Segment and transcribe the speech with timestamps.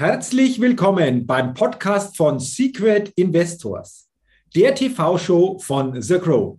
[0.00, 4.08] Herzlich willkommen beim Podcast von Secret Investors,
[4.56, 6.58] der TV-Show von The Crow.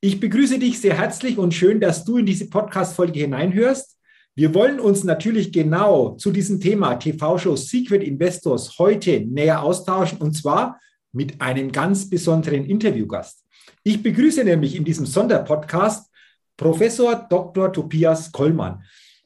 [0.00, 3.98] Ich begrüße dich sehr herzlich und schön, dass du in diese Podcast-Folge hineinhörst.
[4.34, 10.32] Wir wollen uns natürlich genau zu diesem Thema TV-Show Secret Investors heute näher austauschen und
[10.32, 10.80] zwar
[11.12, 13.44] mit einem ganz besonderen Interviewgast.
[13.82, 16.10] Ich begrüße nämlich in diesem Sonderpodcast
[16.56, 17.74] Professor Dr.
[17.74, 18.82] Tobias Kollmann.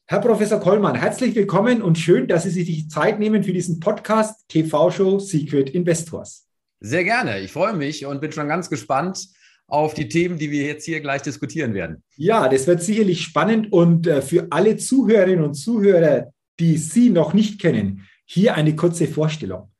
[0.07, 3.79] Herr Professor Kollmann, herzlich willkommen und schön, dass Sie sich die Zeit nehmen für diesen
[3.79, 6.47] Podcast TV-Show Secret Investors.
[6.79, 7.39] Sehr gerne.
[7.39, 9.27] Ich freue mich und bin schon ganz gespannt
[9.65, 12.03] auf die Themen, die wir jetzt hier gleich diskutieren werden.
[12.17, 17.33] Ja, das wird sicherlich spannend und äh, für alle Zuhörerinnen und Zuhörer, die Sie noch
[17.33, 19.71] nicht kennen, hier eine kurze Vorstellung.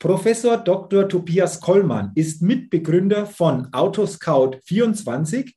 [0.00, 1.08] Professor Dr.
[1.08, 5.52] Tobias Kollmann ist Mitbegründer von Autoscout24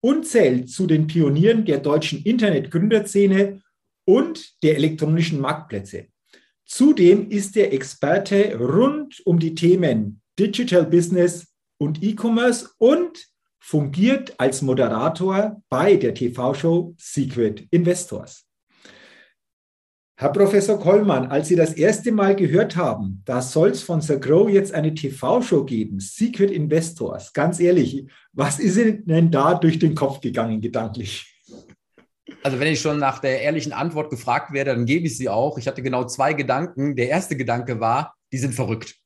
[0.00, 3.62] und zählt zu den Pionieren der deutschen Internetgründerszene
[4.04, 6.06] und der elektronischen Marktplätze.
[6.64, 13.26] Zudem ist er Experte rund um die Themen Digital Business und E-Commerce und
[13.58, 18.49] fungiert als Moderator bei der TV-Show Secret Investors.
[20.20, 24.18] Herr Professor Kollmann, als Sie das erste Mal gehört haben, da soll es von Sir
[24.18, 27.32] Grow jetzt eine TV-Show geben, Secret Investors.
[27.32, 31.42] Ganz ehrlich, was ist Ihnen denn da durch den Kopf gegangen, gedanklich?
[32.42, 35.56] Also wenn ich schon nach der ehrlichen Antwort gefragt werde, dann gebe ich sie auch.
[35.56, 36.96] Ich hatte genau zwei Gedanken.
[36.96, 38.96] Der erste Gedanke war, die sind verrückt.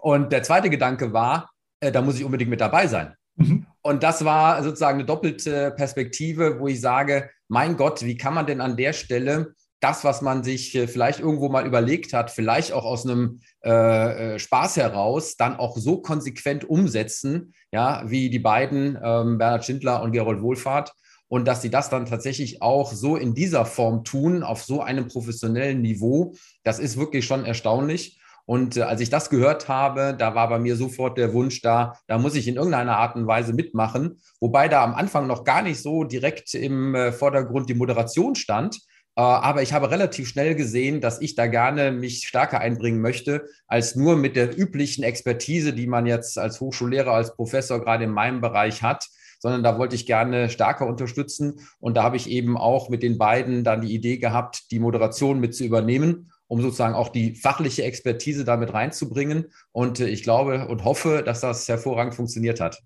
[0.00, 3.14] Und der zweite Gedanke war, äh, da muss ich unbedingt mit dabei sein.
[3.36, 3.64] Mhm.
[3.80, 8.44] Und das war sozusagen eine doppelte Perspektive, wo ich sage, mein Gott, wie kann man
[8.44, 12.72] denn an der Stelle das, was man sich äh, vielleicht irgendwo mal überlegt hat, vielleicht
[12.72, 18.38] auch aus einem äh, äh, Spaß heraus, dann auch so konsequent umsetzen, ja, wie die
[18.38, 20.92] beiden, ähm, Bernhard Schindler und Gerold Wohlfahrt.
[21.26, 25.08] Und dass sie das dann tatsächlich auch so in dieser Form tun, auf so einem
[25.08, 28.20] professionellen Niveau, das ist wirklich schon erstaunlich.
[28.44, 31.98] Und äh, als ich das gehört habe, da war bei mir sofort der Wunsch da,
[32.06, 34.20] da muss ich in irgendeiner Art und Weise mitmachen.
[34.40, 38.78] Wobei da am Anfang noch gar nicht so direkt im äh, Vordergrund die Moderation stand,
[39.20, 43.94] aber ich habe relativ schnell gesehen, dass ich da gerne mich stärker einbringen möchte, als
[43.94, 48.40] nur mit der üblichen Expertise, die man jetzt als Hochschullehrer, als Professor gerade in meinem
[48.40, 49.06] Bereich hat,
[49.38, 51.60] sondern da wollte ich gerne stärker unterstützen.
[51.80, 55.40] Und da habe ich eben auch mit den beiden dann die Idee gehabt, die Moderation
[55.40, 59.46] mit zu übernehmen, um sozusagen auch die fachliche Expertise damit reinzubringen.
[59.72, 62.82] Und äh, ich glaube und hoffe, dass das hervorragend funktioniert hat.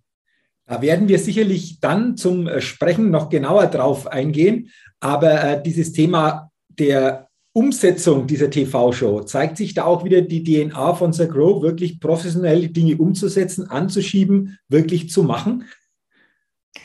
[0.66, 4.71] Da werden wir sicherlich dann zum äh, Sprechen noch genauer drauf eingehen.
[5.00, 10.94] Aber äh, dieses Thema der Umsetzung dieser TV-Show zeigt sich da auch wieder die DNA
[10.94, 15.65] von Sir Grow, wirklich professionell Dinge umzusetzen, anzuschieben, wirklich zu machen.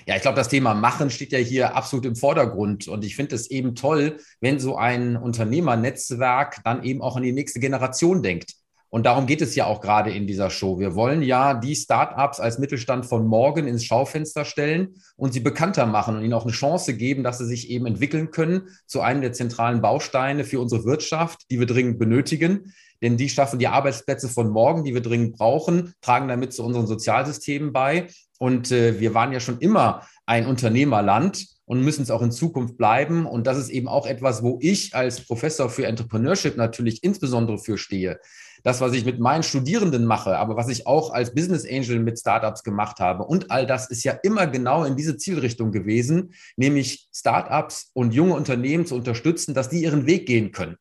[0.05, 2.87] Ja, ich glaube, das Thema Machen steht ja hier absolut im Vordergrund.
[2.87, 7.33] Und ich finde es eben toll, wenn so ein Unternehmernetzwerk dann eben auch an die
[7.33, 8.53] nächste Generation denkt.
[8.93, 10.77] Und darum geht es ja auch gerade in dieser Show.
[10.77, 15.85] Wir wollen ja die Startups als Mittelstand von morgen ins Schaufenster stellen und sie bekannter
[15.85, 19.21] machen und ihnen auch eine Chance geben, dass sie sich eben entwickeln können zu einem
[19.21, 22.73] der zentralen Bausteine für unsere Wirtschaft, die wir dringend benötigen.
[23.01, 26.85] Denn die schaffen die Arbeitsplätze von morgen, die wir dringend brauchen, tragen damit zu unseren
[26.85, 28.07] Sozialsystemen bei.
[28.39, 32.77] Und äh, wir waren ja schon immer ein Unternehmerland und müssen es auch in Zukunft
[32.77, 33.25] bleiben.
[33.25, 37.77] Und das ist eben auch etwas, wo ich als Professor für Entrepreneurship natürlich insbesondere für
[37.77, 38.19] stehe
[38.63, 42.19] das, was ich mit meinen Studierenden mache, aber was ich auch als Business Angel mit
[42.19, 43.23] Startups gemacht habe.
[43.23, 48.35] Und all das ist ja immer genau in diese Zielrichtung gewesen, nämlich Startups und junge
[48.35, 50.77] Unternehmen zu unterstützen, dass die ihren Weg gehen können.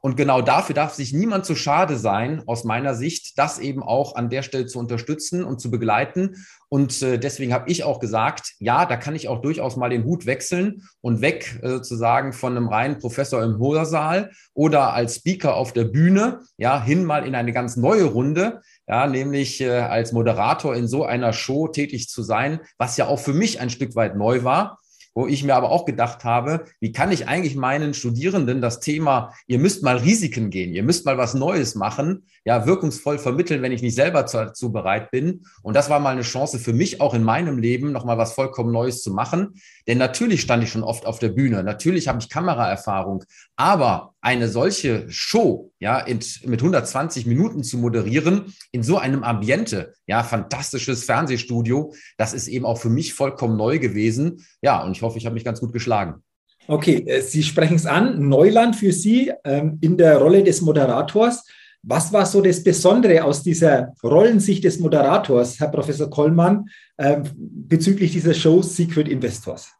[0.00, 4.16] Und genau dafür darf sich niemand zu schade sein, aus meiner Sicht, das eben auch
[4.16, 6.36] an der Stelle zu unterstützen und zu begleiten.
[6.68, 10.04] Und äh, deswegen habe ich auch gesagt, ja, da kann ich auch durchaus mal den
[10.04, 15.54] Hut wechseln und weg äh, sozusagen von einem reinen Professor im Hörsaal oder als Speaker
[15.54, 20.12] auf der Bühne, ja, hin mal in eine ganz neue Runde, ja, nämlich äh, als
[20.12, 23.96] Moderator in so einer Show tätig zu sein, was ja auch für mich ein Stück
[23.96, 24.78] weit neu war
[25.14, 29.34] wo ich mir aber auch gedacht habe, wie kann ich eigentlich meinen Studierenden das Thema,
[29.46, 33.72] ihr müsst mal Risiken gehen, ihr müsst mal was Neues machen, ja, wirkungsvoll vermitteln, wenn
[33.72, 35.42] ich nicht selber dazu bereit bin.
[35.62, 38.72] Und das war mal eine Chance für mich auch in meinem Leben, nochmal was vollkommen
[38.72, 39.54] Neues zu machen.
[39.86, 43.24] Denn natürlich stand ich schon oft auf der Bühne, natürlich habe ich Kameraerfahrung,
[43.56, 49.94] aber eine solche Show, ja, in, mit 120 Minuten zu moderieren, in so einem Ambiente,
[50.06, 54.44] ja, fantastisches Fernsehstudio, das ist eben auch für mich vollkommen neu gewesen.
[54.60, 56.22] Ja, und ich hoffe, ich habe mich ganz gut geschlagen.
[56.66, 61.46] Okay, äh, Sie sprechen es an, Neuland für Sie ähm, in der Rolle des Moderators.
[61.82, 66.66] Was war so das Besondere aus dieser Rollensicht des Moderators, Herr Professor Kollmann,
[66.98, 69.77] äh, bezüglich dieser Show Secret Investors?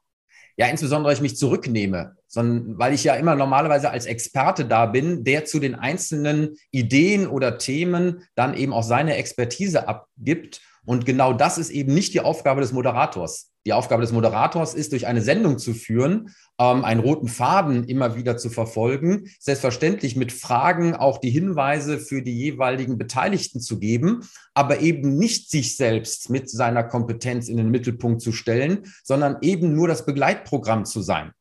[0.58, 5.22] Ja, insbesondere ich mich zurücknehme, sondern weil ich ja immer normalerweise als Experte da bin,
[5.22, 10.60] der zu den einzelnen Ideen oder Themen dann eben auch seine Expertise abgibt.
[10.84, 13.52] Und genau das ist eben nicht die Aufgabe des Moderators.
[13.68, 18.16] Die Aufgabe des Moderators ist, durch eine Sendung zu führen, ähm, einen roten Faden immer
[18.16, 24.22] wieder zu verfolgen, selbstverständlich mit Fragen auch die Hinweise für die jeweiligen Beteiligten zu geben,
[24.54, 29.74] aber eben nicht sich selbst mit seiner Kompetenz in den Mittelpunkt zu stellen, sondern eben
[29.74, 31.32] nur das Begleitprogramm zu sein.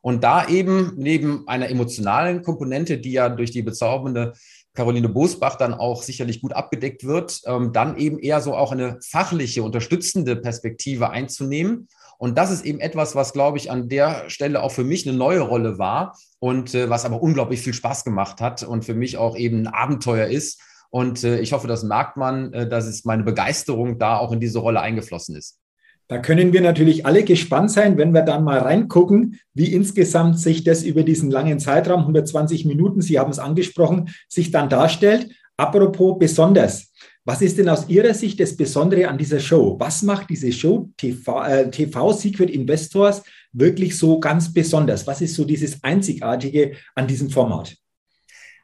[0.00, 4.32] Und da eben neben einer emotionalen Komponente, die ja durch die bezaubernde
[4.74, 8.98] Caroline Bosbach dann auch sicherlich gut abgedeckt wird, ähm, dann eben eher so auch eine
[9.02, 11.88] fachliche, unterstützende Perspektive einzunehmen.
[12.18, 15.16] Und das ist eben etwas, was, glaube ich, an der Stelle auch für mich eine
[15.16, 19.16] neue Rolle war und äh, was aber unglaublich viel Spaß gemacht hat und für mich
[19.16, 20.60] auch eben ein Abenteuer ist.
[20.90, 24.40] Und äh, ich hoffe, das merkt man, äh, dass es meine Begeisterung da auch in
[24.40, 25.58] diese Rolle eingeflossen ist.
[26.06, 30.62] Da können wir natürlich alle gespannt sein, wenn wir dann mal reingucken, wie insgesamt sich
[30.62, 35.30] das über diesen langen Zeitraum, 120 Minuten, Sie haben es angesprochen, sich dann darstellt.
[35.56, 36.92] Apropos besonders.
[37.24, 39.76] Was ist denn aus Ihrer Sicht das Besondere an dieser Show?
[39.78, 43.22] Was macht diese Show TV, äh, TV Secret Investors
[43.52, 45.06] wirklich so ganz besonders?
[45.06, 47.76] Was ist so dieses Einzigartige an diesem Format?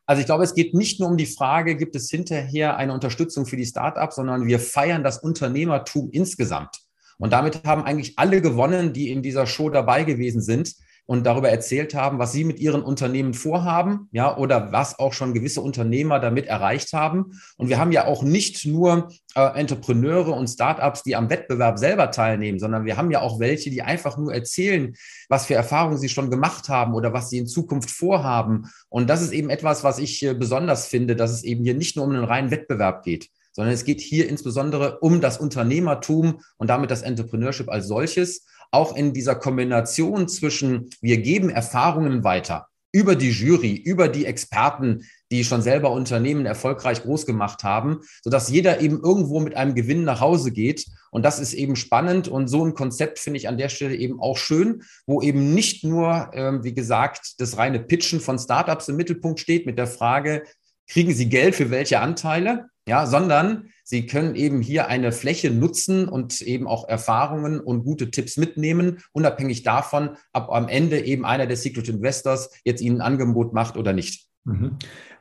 [0.04, 3.46] Also ich glaube, es geht nicht nur um die Frage, gibt es hinterher eine Unterstützung
[3.46, 6.89] für die Startups, sondern wir feiern das Unternehmertum insgesamt.
[7.20, 10.74] Und damit haben eigentlich alle gewonnen, die in dieser Show dabei gewesen sind
[11.10, 15.34] und darüber erzählt haben, was sie mit ihren Unternehmen vorhaben, ja, oder was auch schon
[15.34, 17.32] gewisse Unternehmer damit erreicht haben.
[17.56, 22.12] Und wir haben ja auch nicht nur äh, Entrepreneure und Startups, die am Wettbewerb selber
[22.12, 24.94] teilnehmen, sondern wir haben ja auch welche, die einfach nur erzählen,
[25.28, 28.70] was für Erfahrungen sie schon gemacht haben oder was sie in Zukunft vorhaben.
[28.88, 31.96] Und das ist eben etwas, was ich äh, besonders finde, dass es eben hier nicht
[31.96, 36.68] nur um einen reinen Wettbewerb geht, sondern es geht hier insbesondere um das Unternehmertum und
[36.68, 43.14] damit das Entrepreneurship als solches, auch in dieser Kombination zwischen wir geben Erfahrungen weiter über
[43.14, 48.80] die Jury, über die Experten, die schon selber Unternehmen erfolgreich groß gemacht haben, sodass jeder
[48.80, 50.86] eben irgendwo mit einem Gewinn nach Hause geht.
[51.12, 52.26] Und das ist eben spannend.
[52.26, 55.84] Und so ein Konzept finde ich an der Stelle eben auch schön, wo eben nicht
[55.84, 60.42] nur, ähm, wie gesagt, das reine Pitchen von Startups im Mittelpunkt steht mit der Frage,
[60.88, 66.08] kriegen sie Geld für welche Anteile, ja, sondern sie können eben hier eine Fläche nutzen
[66.08, 71.46] und eben auch Erfahrungen und gute Tipps mitnehmen, unabhängig davon, ob am Ende eben einer
[71.46, 74.26] der Secret Investors jetzt ihnen ein Angebot macht oder nicht.
[74.44, 74.76] Mhm.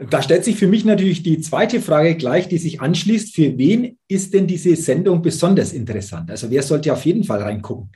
[0.09, 3.35] Da stellt sich für mich natürlich die zweite Frage gleich, die sich anschließt.
[3.35, 6.31] Für wen ist denn diese Sendung besonders interessant?
[6.31, 7.91] Also wer sollte auf jeden Fall reingucken?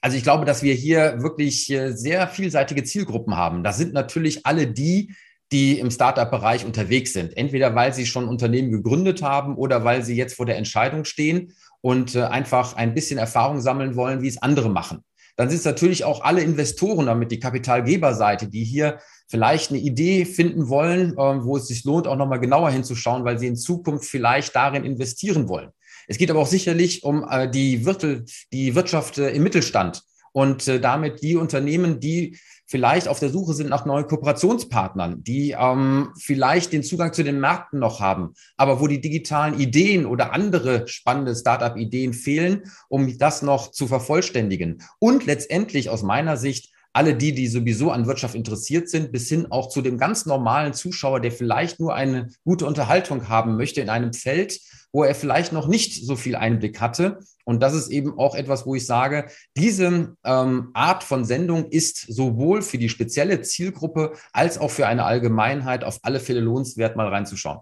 [0.00, 3.64] Also ich glaube, dass wir hier wirklich äh, sehr vielseitige Zielgruppen haben.
[3.64, 5.14] Das sind natürlich alle die,
[5.52, 7.36] die im Startup-Bereich unterwegs sind.
[7.36, 11.52] Entweder weil sie schon Unternehmen gegründet haben oder weil sie jetzt vor der Entscheidung stehen
[11.80, 15.04] und äh, einfach ein bisschen Erfahrung sammeln wollen, wie es andere machen.
[15.36, 20.24] Dann sind es natürlich auch alle Investoren, damit die Kapitalgeberseite, die hier vielleicht eine Idee
[20.24, 24.06] finden wollen, äh, wo es sich lohnt, auch nochmal genauer hinzuschauen, weil sie in Zukunft
[24.06, 25.70] vielleicht darin investieren wollen.
[26.06, 30.02] Es geht aber auch sicherlich um äh, die, Wirtschaft im Mittelstand
[30.32, 36.10] und damit die Unternehmen, die vielleicht auf der Suche sind nach neuen Kooperationspartnern, die ähm,
[36.18, 40.88] vielleicht den Zugang zu den Märkten noch haben, aber wo die digitalen Ideen oder andere
[40.88, 44.82] spannende Startup-Ideen fehlen, um das noch zu vervollständigen.
[44.98, 49.50] Und letztendlich aus meiner Sicht alle die, die sowieso an Wirtschaft interessiert sind, bis hin
[49.50, 53.90] auch zu dem ganz normalen Zuschauer, der vielleicht nur eine gute Unterhaltung haben möchte in
[53.90, 54.60] einem Feld,
[54.92, 57.18] wo er vielleicht noch nicht so viel Einblick hatte.
[57.44, 61.98] Und das ist eben auch etwas, wo ich sage, diese ähm, Art von Sendung ist
[61.98, 67.08] sowohl für die spezielle Zielgruppe als auch für eine Allgemeinheit auf alle Fälle lohnenswert, mal
[67.08, 67.58] reinzuschauen.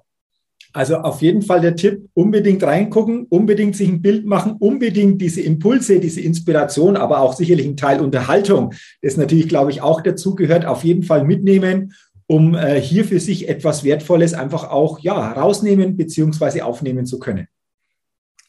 [0.72, 5.42] Also auf jeden Fall der Tipp, unbedingt reingucken, unbedingt sich ein Bild machen, unbedingt diese
[5.42, 10.34] Impulse, diese Inspiration, aber auch sicherlich ein Teil Unterhaltung, das natürlich, glaube ich, auch dazu
[10.34, 11.92] gehört, auf jeden Fall mitnehmen,
[12.26, 16.62] um äh, hier für sich etwas Wertvolles einfach auch ja, rausnehmen bzw.
[16.62, 17.48] aufnehmen zu können.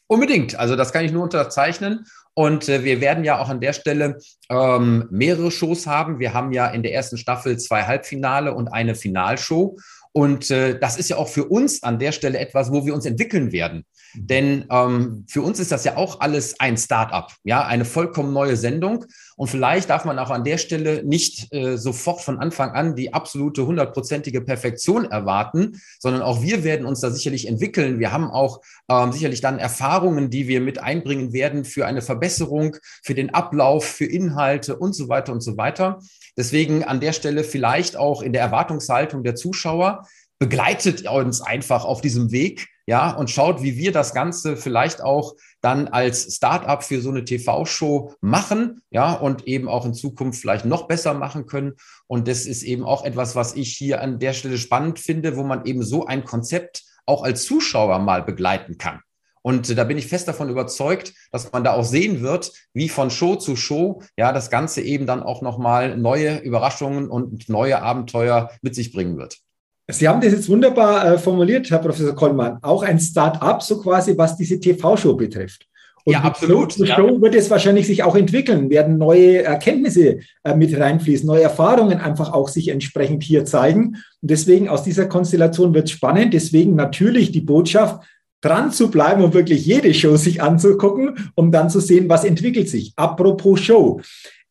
[0.06, 0.58] Unbedingt.
[0.58, 2.06] Also das kann ich nur unterzeichnen.
[2.34, 4.18] Und äh, wir werden ja auch an der Stelle
[4.50, 6.18] ähm, mehrere Shows haben.
[6.18, 9.76] Wir haben ja in der ersten Staffel zwei Halbfinale und eine Finalshow.
[10.16, 13.04] Und äh, das ist ja auch für uns an der Stelle etwas, wo wir uns
[13.04, 13.84] entwickeln werden.
[14.16, 18.56] Denn ähm, für uns ist das ja auch alles ein Start-up, ja, eine vollkommen neue
[18.56, 19.04] Sendung.
[19.36, 23.12] Und vielleicht darf man auch an der Stelle nicht äh, sofort von Anfang an die
[23.12, 27.98] absolute hundertprozentige Perfektion erwarten, sondern auch wir werden uns da sicherlich entwickeln.
[27.98, 32.76] Wir haben auch ähm, sicherlich dann Erfahrungen, die wir mit einbringen werden für eine Verbesserung,
[33.02, 35.98] für den Ablauf, für Inhalte und so weiter und so weiter.
[36.36, 40.06] Deswegen an der Stelle vielleicht auch in der Erwartungshaltung der Zuschauer
[40.38, 45.34] begleitet uns einfach auf diesem Weg ja, und schaut, wie wir das Ganze vielleicht auch
[45.60, 50.66] dann als Startup für so eine TV-Show machen, ja, und eben auch in Zukunft vielleicht
[50.66, 51.74] noch besser machen können.
[52.06, 55.44] Und das ist eben auch etwas, was ich hier an der Stelle spannend finde, wo
[55.44, 59.00] man eben so ein Konzept auch als Zuschauer mal begleiten kann.
[59.46, 63.10] Und da bin ich fest davon überzeugt, dass man da auch sehen wird, wie von
[63.10, 68.50] Show zu Show, ja, das Ganze eben dann auch nochmal neue Überraschungen und neue Abenteuer
[68.62, 69.43] mit sich bringen wird.
[69.90, 72.58] Sie haben das jetzt wunderbar äh, formuliert, Herr Professor Kollmann.
[72.62, 75.66] Auch ein Start-up, so quasi, was diese TV-Show betrifft.
[76.04, 76.72] Und ja, absolut.
[76.72, 76.96] Show, ja.
[76.96, 81.98] Show wird es wahrscheinlich sich auch entwickeln, werden neue Erkenntnisse äh, mit reinfließen, neue Erfahrungen
[81.98, 83.96] einfach auch sich entsprechend hier zeigen.
[84.22, 86.34] Und deswegen aus dieser Konstellation wird es spannend.
[86.34, 88.02] Deswegen natürlich die Botschaft,
[88.44, 92.68] dran zu bleiben und wirklich jede Show sich anzugucken, um dann zu sehen, was entwickelt
[92.68, 92.92] sich.
[92.96, 94.02] Apropos Show.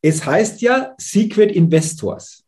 [0.02, 2.43] Es heißt ja Secret Investors.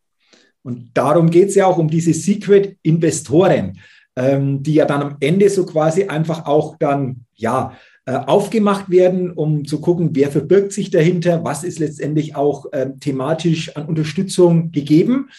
[0.67, 3.79] Und darum geht es ja auch um diese Secret-Investoren,
[4.17, 7.71] ähm, die ja dann am Ende so quasi einfach auch dann, ja,
[8.05, 12.89] äh, aufgemacht werden, um zu gucken, wer verbirgt sich dahinter, was ist letztendlich auch äh,
[12.99, 15.29] thematisch an Unterstützung gegeben.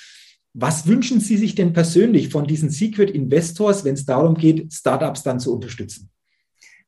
[0.55, 5.25] Was wünschen Sie sich denn persönlich von diesen Secret Investors, wenn es darum geht, Startups
[5.25, 6.09] dann zu unterstützen?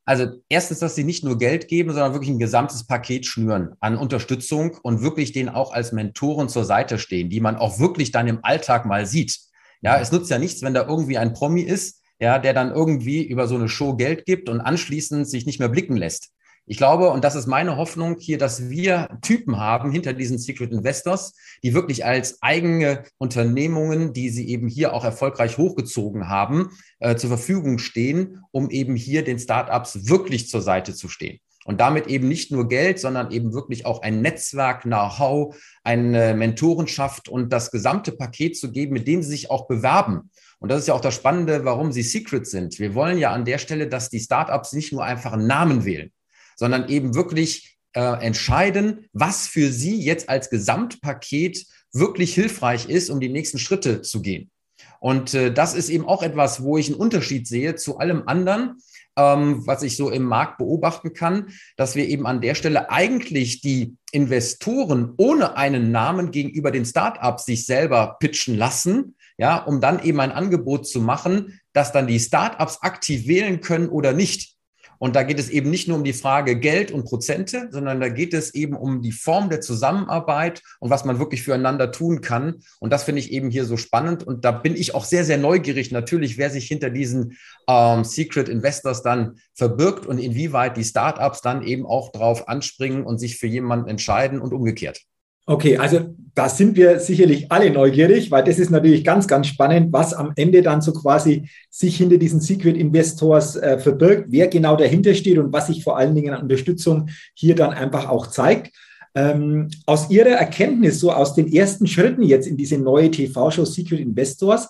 [0.05, 3.97] Also erstens, dass sie nicht nur Geld geben, sondern wirklich ein gesamtes Paket schnüren an
[3.97, 8.27] Unterstützung und wirklich denen auch als Mentoren zur Seite stehen, die man auch wirklich dann
[8.27, 9.37] im Alltag mal sieht.
[9.81, 13.23] Ja, es nutzt ja nichts, wenn da irgendwie ein Promi ist, ja, der dann irgendwie
[13.23, 16.29] über so eine Show Geld gibt und anschließend sich nicht mehr blicken lässt.
[16.71, 20.71] Ich glaube, und das ist meine Hoffnung hier, dass wir Typen haben hinter diesen Secret
[20.71, 27.17] Investors, die wirklich als eigene Unternehmungen, die sie eben hier auch erfolgreich hochgezogen haben, äh,
[27.17, 31.39] zur Verfügung stehen, um eben hier den Startups wirklich zur Seite zu stehen.
[31.65, 37.27] Und damit eben nicht nur Geld, sondern eben wirklich auch ein Netzwerk, Know-how, eine Mentorenschaft
[37.27, 40.31] und das gesamte Paket zu geben, mit dem sie sich auch bewerben.
[40.59, 42.79] Und das ist ja auch das Spannende, warum sie Secret sind.
[42.79, 46.13] Wir wollen ja an der Stelle, dass die Startups nicht nur einfach einen Namen wählen,
[46.61, 53.19] sondern eben wirklich äh, entscheiden, was für sie jetzt als Gesamtpaket wirklich hilfreich ist, um
[53.19, 54.51] die nächsten Schritte zu gehen.
[54.99, 58.75] Und äh, das ist eben auch etwas, wo ich einen Unterschied sehe zu allem anderen,
[59.17, 63.61] ähm, was ich so im Markt beobachten kann, dass wir eben an der Stelle eigentlich
[63.61, 70.03] die Investoren ohne einen Namen gegenüber den Startups sich selber pitchen lassen, ja, um dann
[70.03, 74.60] eben ein Angebot zu machen, dass dann die Startups aktiv wählen können oder nicht.
[75.01, 78.07] Und da geht es eben nicht nur um die Frage Geld und Prozente, sondern da
[78.07, 82.61] geht es eben um die Form der Zusammenarbeit und was man wirklich füreinander tun kann.
[82.79, 84.21] Und das finde ich eben hier so spannend.
[84.21, 87.35] Und da bin ich auch sehr, sehr neugierig natürlich, wer sich hinter diesen
[87.67, 93.17] ähm, Secret Investors dann verbirgt und inwieweit die Startups dann eben auch drauf anspringen und
[93.17, 95.01] sich für jemanden entscheiden und umgekehrt.
[95.45, 99.91] Okay, also da sind wir sicherlich alle neugierig, weil das ist natürlich ganz, ganz spannend,
[99.91, 104.75] was am Ende dann so quasi sich hinter diesen Secret Investors äh, verbirgt, wer genau
[104.75, 108.73] dahinter steht und was sich vor allen Dingen an Unterstützung hier dann einfach auch zeigt.
[109.13, 113.99] Ähm, aus Ihrer Erkenntnis, so aus den ersten Schritten jetzt in diese neue TV-Show Secret
[113.99, 114.69] Investors,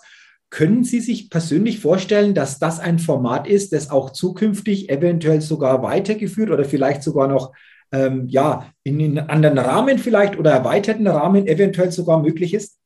[0.50, 5.84] können Sie sich persönlich vorstellen, dass das ein Format ist, das auch zukünftig eventuell sogar
[5.84, 7.54] weitergeführt oder vielleicht sogar noch
[7.92, 12.78] ähm, ja, in einen anderen Rahmen vielleicht oder erweiterten Rahmen eventuell sogar möglich ist?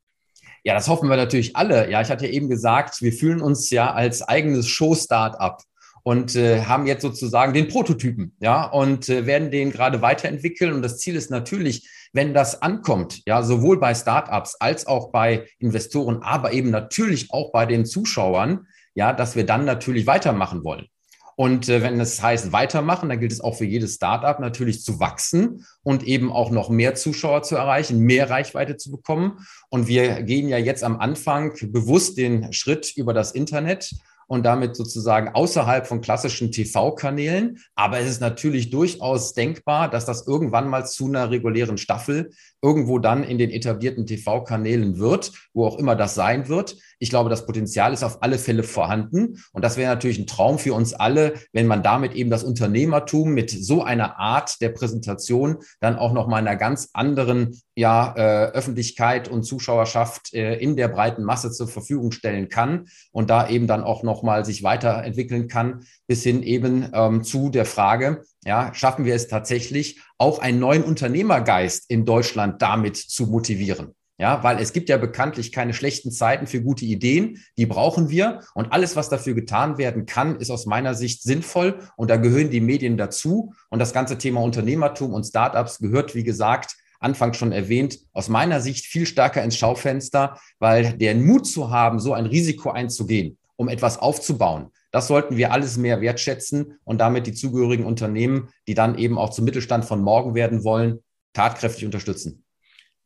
[0.63, 1.91] Ja, das hoffen wir natürlich alle.
[1.91, 5.61] Ja, ich hatte ja eben gesagt, wir fühlen uns ja als eigenes Show-Startup
[6.01, 10.73] und äh, haben jetzt sozusagen den Prototypen, ja, und äh, werden den gerade weiterentwickeln.
[10.73, 15.47] Und das Ziel ist natürlich, wenn das ankommt, ja, sowohl bei Startups als auch bei
[15.59, 20.87] Investoren, aber eben natürlich auch bei den Zuschauern, ja, dass wir dann natürlich weitermachen wollen.
[21.35, 24.99] Und äh, wenn es heißt weitermachen, dann gilt es auch für jedes Startup natürlich zu
[24.99, 29.45] wachsen und eben auch noch mehr Zuschauer zu erreichen, mehr Reichweite zu bekommen.
[29.69, 33.91] Und wir gehen ja jetzt am Anfang bewusst den Schritt über das Internet
[34.27, 37.59] und damit sozusagen außerhalb von klassischen TV-Kanälen.
[37.75, 42.99] Aber es ist natürlich durchaus denkbar, dass das irgendwann mal zu einer regulären Staffel irgendwo
[42.99, 46.77] dann in den etablierten TV-Kanälen wird, wo auch immer das sein wird.
[46.99, 49.43] Ich glaube, das Potenzial ist auf alle Fälle vorhanden.
[49.51, 53.33] Und das wäre natürlich ein Traum für uns alle, wenn man damit eben das Unternehmertum
[53.33, 58.51] mit so einer Art der Präsentation dann auch noch mal einer ganz anderen ja, äh,
[58.51, 63.67] Öffentlichkeit und Zuschauerschaft äh, in der breiten Masse zur Verfügung stellen kann und da eben
[63.67, 68.73] dann auch noch mal sich weiterentwickeln kann, bis hin eben ähm, zu der Frage, ja,
[68.73, 73.95] schaffen wir es tatsächlich, auch einen neuen Unternehmergeist in Deutschland damit zu motivieren?
[74.17, 77.43] Ja, weil es gibt ja bekanntlich keine schlechten Zeiten für gute Ideen.
[77.57, 78.39] Die brauchen wir.
[78.53, 81.79] Und alles, was dafür getan werden kann, ist aus meiner Sicht sinnvoll.
[81.97, 83.53] Und da gehören die Medien dazu.
[83.69, 88.61] Und das ganze Thema Unternehmertum und Startups gehört, wie gesagt, anfangs schon erwähnt, aus meiner
[88.61, 93.67] Sicht viel stärker ins Schaufenster, weil der Mut zu haben, so ein Risiko einzugehen, um
[93.67, 98.97] etwas aufzubauen, Das sollten wir alles mehr wertschätzen und damit die zugehörigen Unternehmen, die dann
[98.97, 101.03] eben auch zum Mittelstand von morgen werden wollen,
[101.33, 102.44] tatkräftig unterstützen.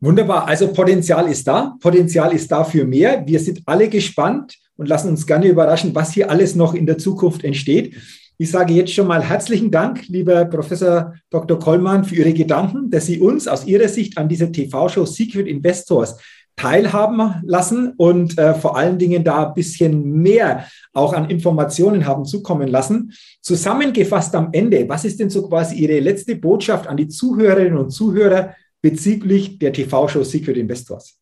[0.02, 0.48] Wunderbar.
[0.48, 1.76] Also Potenzial ist da.
[1.82, 3.24] Potenzial ist da für mehr.
[3.26, 6.98] Wir sind alle gespannt und lassen uns gerne überraschen, was hier alles noch in der
[6.98, 7.96] Zukunft entsteht.
[8.38, 11.60] Ich sage jetzt schon mal herzlichen Dank, lieber Professor Dr.
[11.60, 16.16] Kollmann, für Ihre Gedanken, dass Sie uns aus Ihrer Sicht an dieser TV-Show Secret Investors
[16.56, 22.24] teilhaben lassen und äh, vor allen Dingen da ein bisschen mehr auch an Informationen haben
[22.24, 23.12] zukommen lassen.
[23.42, 27.92] Zusammengefasst am Ende, was ist denn so quasi Ihre letzte Botschaft an die Zuhörerinnen und
[27.92, 31.20] Zuhörer bezüglich der TV-Show Secret Investors?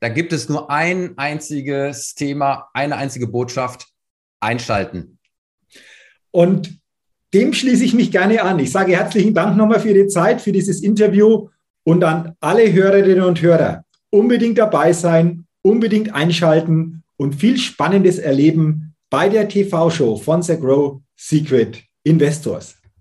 [0.00, 3.88] Da gibt es nur ein einziges Thema, eine einzige Botschaft,
[4.40, 5.18] einschalten.
[6.30, 6.78] Und
[7.34, 8.58] dem schließe ich mich gerne an.
[8.58, 11.48] Ich sage herzlichen Dank nochmal für Ihre Zeit, für dieses Interview
[11.84, 13.84] und an alle Hörerinnen und Hörer.
[14.10, 21.00] Unbedingt dabei sein, unbedingt einschalten und viel Spannendes erleben bei der TV-Show von The Grow
[21.16, 22.77] Secret Investors.